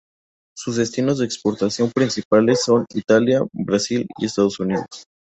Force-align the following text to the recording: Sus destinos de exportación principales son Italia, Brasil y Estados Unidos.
Sus 0.57 0.77
destinos 0.77 1.19
de 1.19 1.25
exportación 1.25 1.91
principales 1.91 2.63
son 2.63 2.87
Italia, 2.95 3.41
Brasil 3.53 4.07
y 4.17 4.25
Estados 4.25 4.59
Unidos. 4.59 5.05